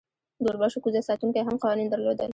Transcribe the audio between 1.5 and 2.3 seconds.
قوانین درلودل.